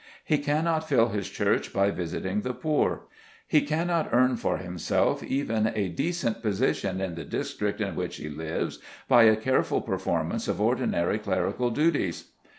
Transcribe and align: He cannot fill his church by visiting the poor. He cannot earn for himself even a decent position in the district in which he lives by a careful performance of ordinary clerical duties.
He 0.25 0.39
cannot 0.39 0.89
fill 0.89 1.09
his 1.09 1.29
church 1.29 1.71
by 1.71 1.91
visiting 1.91 2.41
the 2.41 2.55
poor. 2.55 3.03
He 3.47 3.61
cannot 3.61 4.09
earn 4.11 4.35
for 4.35 4.57
himself 4.57 5.21
even 5.21 5.71
a 5.75 5.89
decent 5.89 6.41
position 6.41 6.99
in 6.99 7.13
the 7.13 7.23
district 7.23 7.79
in 7.79 7.95
which 7.95 8.15
he 8.15 8.27
lives 8.27 8.79
by 9.07 9.25
a 9.25 9.35
careful 9.35 9.79
performance 9.81 10.47
of 10.47 10.59
ordinary 10.59 11.19
clerical 11.19 11.69
duties. 11.69 12.31